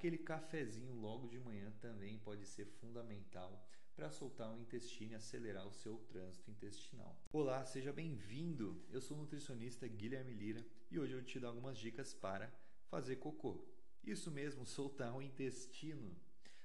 [0.00, 3.62] Aquele cafezinho logo de manhã também pode ser fundamental
[3.94, 7.22] para soltar o intestino e acelerar o seu trânsito intestinal.
[7.30, 8.82] Olá, seja bem-vindo.
[8.90, 12.50] Eu sou o nutricionista Guilherme Lira e hoje eu vou te dar algumas dicas para
[12.88, 13.62] fazer cocô.
[14.02, 16.16] Isso mesmo, soltar o intestino.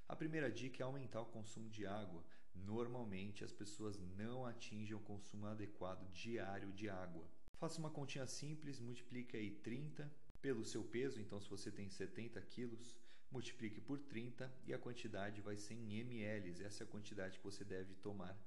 [0.08, 2.24] A primeira dica é aumentar o consumo de água.
[2.54, 7.28] Normalmente as pessoas não atingem o consumo adequado diário de água.
[7.58, 10.10] Faça uma continha simples, multiplique aí 30
[10.42, 12.96] pelo seu peso, então se você tem 70 quilos,
[13.32, 16.64] multiplique por 30 e a quantidade vai ser em ml.
[16.64, 18.38] Essa é a quantidade que você deve tomar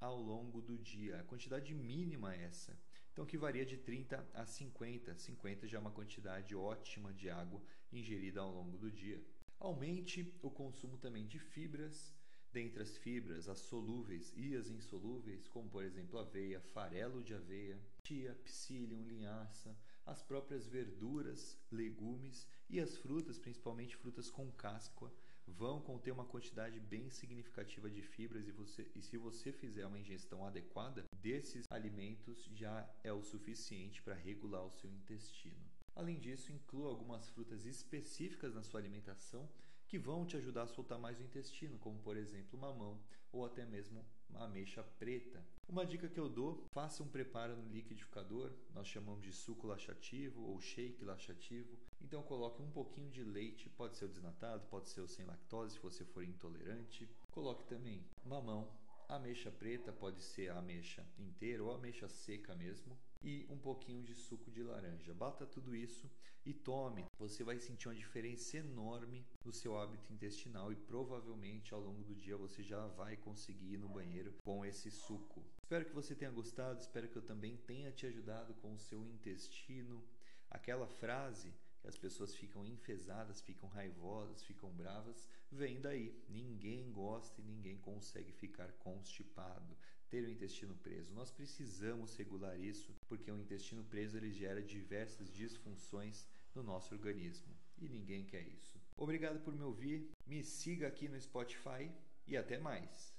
[0.00, 1.20] ao longo do dia.
[1.20, 2.78] A quantidade mínima é essa.
[3.12, 5.14] Então, que varia de 30 a 50.
[5.14, 9.22] 50 já é uma quantidade ótima de água ingerida ao longo do dia.
[9.58, 12.14] Aumente o consumo também de fibras.
[12.52, 17.78] Dentre as fibras, as solúveis e as insolúveis, como por exemplo aveia, farelo de aveia,
[18.04, 25.10] chia, psyllium, linhaça, as próprias verduras, legumes e as frutas, principalmente frutas com casca,
[25.46, 29.98] vão conter uma quantidade bem significativa de fibras e, você, e se você fizer uma
[29.98, 35.70] ingestão adequada desses alimentos já é o suficiente para regular o seu intestino.
[35.94, 39.48] Além disso, inclua algumas frutas específicas na sua alimentação
[39.86, 43.00] que vão te ajudar a soltar mais o intestino, como por exemplo mamão
[43.32, 45.44] ou até mesmo ameixa preta.
[45.68, 50.42] Uma dica que eu dou: faça um preparo no liquidificador, nós chamamos de suco laxativo
[50.42, 51.78] ou shake laxativo.
[52.00, 55.74] Então coloque um pouquinho de leite, pode ser o desnatado, pode ser o sem lactose
[55.74, 57.08] se você for intolerante.
[57.30, 58.68] Coloque também mamão,
[59.08, 64.14] ameixa preta, pode ser a ameixa inteira ou ameixa seca mesmo e um pouquinho de
[64.14, 65.12] suco de laranja.
[65.14, 66.10] Bata tudo isso
[66.44, 67.04] e tome.
[67.18, 72.14] Você vai sentir uma diferença enorme no seu hábito intestinal e provavelmente ao longo do
[72.14, 75.44] dia você já vai conseguir ir no banheiro com esse suco.
[75.62, 79.04] Espero que você tenha gostado, espero que eu também tenha te ajudado com o seu
[79.04, 80.02] intestino.
[80.50, 86.14] Aquela frase que as pessoas ficam enfesadas, ficam raivosas, ficam bravas, vem daí.
[86.28, 89.76] Ninguém gosta e ninguém consegue ficar constipado,
[90.10, 91.14] ter o intestino preso.
[91.14, 97.54] Nós precisamos regular isso, porque o intestino preso ele gera diversas disfunções no nosso organismo
[97.78, 98.78] e ninguém quer isso.
[98.96, 101.90] Obrigado por me ouvir, me siga aqui no Spotify
[102.26, 103.08] e até mais.